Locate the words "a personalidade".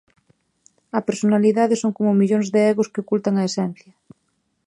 0.97-1.79